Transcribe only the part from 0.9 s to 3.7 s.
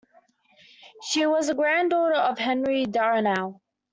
She was a granddaughter of Henry Darnall.